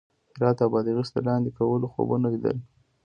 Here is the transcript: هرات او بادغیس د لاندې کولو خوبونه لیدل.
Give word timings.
هرات 0.35 0.57
او 0.63 0.69
بادغیس 0.73 1.09
د 1.13 1.17
لاندې 1.27 1.49
کولو 1.57 1.91
خوبونه 1.93 2.27
لیدل. 2.33 2.57